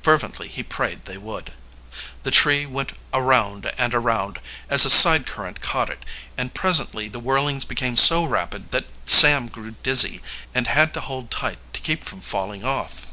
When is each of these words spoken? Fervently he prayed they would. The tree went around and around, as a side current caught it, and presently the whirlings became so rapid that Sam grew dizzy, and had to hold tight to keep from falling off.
Fervently 0.00 0.46
he 0.46 0.62
prayed 0.62 1.06
they 1.06 1.18
would. 1.18 1.52
The 2.22 2.30
tree 2.30 2.66
went 2.66 2.92
around 3.12 3.66
and 3.76 3.92
around, 3.96 4.38
as 4.70 4.84
a 4.84 4.90
side 4.90 5.26
current 5.26 5.60
caught 5.60 5.90
it, 5.90 6.04
and 6.38 6.54
presently 6.54 7.08
the 7.08 7.18
whirlings 7.18 7.64
became 7.64 7.96
so 7.96 8.22
rapid 8.24 8.70
that 8.70 8.84
Sam 9.06 9.48
grew 9.48 9.72
dizzy, 9.82 10.20
and 10.54 10.68
had 10.68 10.94
to 10.94 11.00
hold 11.00 11.32
tight 11.32 11.58
to 11.72 11.80
keep 11.80 12.04
from 12.04 12.20
falling 12.20 12.64
off. 12.64 13.06